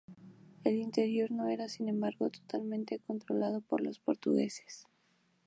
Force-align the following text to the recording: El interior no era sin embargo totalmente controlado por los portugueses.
El 0.63 0.77
interior 0.77 1.29
no 1.29 1.47
era 1.47 1.69
sin 1.69 1.87
embargo 1.87 2.31
totalmente 2.31 2.97
controlado 3.05 3.61
por 3.61 3.81
los 3.81 3.99
portugueses. 3.99 4.87